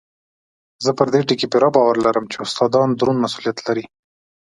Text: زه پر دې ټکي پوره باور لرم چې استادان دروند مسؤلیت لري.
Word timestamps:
زه 0.83 0.91
پر 0.97 1.07
دې 1.13 1.21
ټکي 1.27 1.47
پوره 1.51 1.69
باور 1.75 1.95
لرم 2.05 2.25
چې 2.31 2.37
استادان 2.45 2.89
دروند 2.91 3.23
مسؤلیت 3.25 3.57
لري. 3.67 3.85